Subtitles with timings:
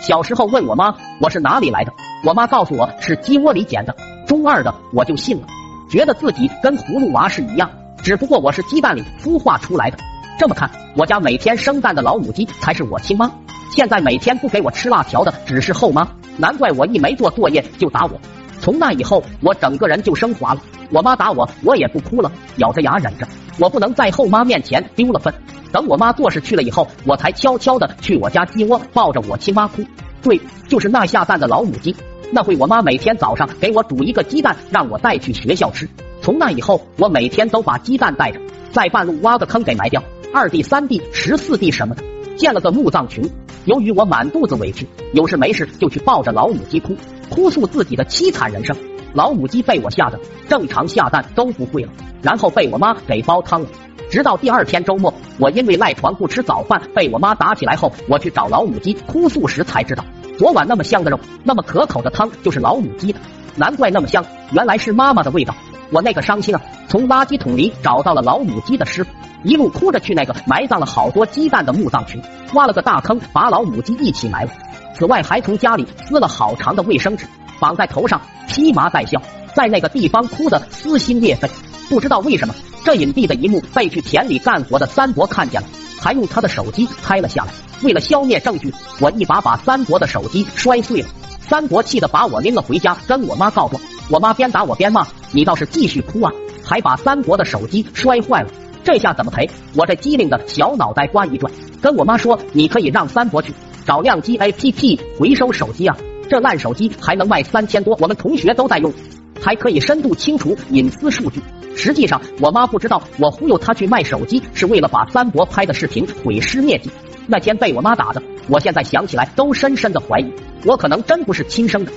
[0.00, 1.92] 小时候问我妈我是哪里来的，
[2.24, 3.94] 我妈告诉我是鸡窝里捡的。
[4.26, 5.46] 中二的我就信了，
[5.90, 7.70] 觉得自己跟葫芦娃是一样，
[8.02, 9.98] 只不过我是鸡蛋里孵化出来的。
[10.38, 13.30] 这么看，我家每天生蛋的老母鸡才是我亲妈。
[13.76, 16.08] 现在每天不给我吃辣条的只是后妈，
[16.38, 18.18] 难怪我一没做作业就打我。
[18.58, 20.62] 从那以后，我整个人就升华了。
[20.90, 23.28] 我妈打我，我也不哭了，咬着牙忍着。
[23.58, 25.32] 我不能在后妈面前丢了分。
[25.72, 29.84] 等我妈做事去了以后，我才悄悄的去我家鸡窝抱着我亲妈哭。
[30.22, 31.94] 对，就是那下蛋的老母鸡。
[32.32, 35.88] 那会我妈每天早上给我煮一个鸡蛋，让我带去学校吃。
[36.22, 38.40] 从那以后，我每天都把鸡蛋带着，
[38.72, 40.02] 在半路挖个坑给埋掉。
[40.32, 42.04] 二弟、三弟、十四弟什么的，
[42.36, 43.28] 建了个墓葬群。
[43.64, 46.96] 由于我满肚子委屈，有事没事就去抱着老母鸡哭，
[47.28, 48.76] 哭诉自己的凄惨人生。
[49.12, 51.90] 老母鸡被我吓得正常下蛋都不会了，
[52.22, 53.68] 然后被我妈给煲汤了。
[54.10, 60.04] 直到第二天周末，我因为赖床不吃早饭被我妈打起来后，我去找老母鸡哭诉时才知道，
[60.36, 63.20] 昨晚那么香的肉，那么可口的汤就是老母鸡的，
[63.56, 65.54] 难怪那么香，原来是妈妈的味道。
[65.92, 66.62] 我那个伤心啊！
[66.88, 69.04] 从垃圾桶里找到了老母鸡的尸，
[69.42, 72.22] 一路哭着去那个埋葬了好多鸡蛋的墓葬群，
[72.54, 74.52] 挖了个大坑，把老母鸡一起埋了。
[74.94, 77.26] 此外，还从家里撕了好长的卫生纸，
[77.60, 79.22] 绑在头上，披麻戴孝，
[79.54, 81.48] 在那个地方哭得撕心裂肺。
[81.88, 82.54] 不知道为什么。
[82.82, 85.68] 这隐蔽的一幕被去田里干活的三伯看见了，
[86.00, 87.52] 还用他的手机拍了下来。
[87.82, 91.08] 为了消灭证据，我一把把三伯的手机摔碎了。
[91.42, 93.80] 三伯气得把我拎了回家，跟我妈告状。
[94.08, 96.32] 我妈边打我边骂：“你倒是继续哭啊！”
[96.64, 98.48] 还把三伯的手机摔坏了。
[98.82, 99.50] 这下怎么赔？
[99.74, 101.52] 我这机灵的小脑袋瓜一转，
[101.82, 103.52] 跟我妈说：“你可以让三伯去
[103.84, 105.94] 找亮机 APP 回收手机啊，
[106.30, 108.94] 这烂手机还能卖三千多，我们同学都在用，
[109.42, 111.42] 还可以深度清除隐私数据。”
[111.74, 116.88] 实际上，我妈不知道我忽悠她去卖手机是为了把三伯拍的视频毁尸灭迹。
[117.26, 120.32] 那天被我妈打的，我现在想起来都深深的怀疑，
[120.64, 121.90] 我可能真不是亲生的。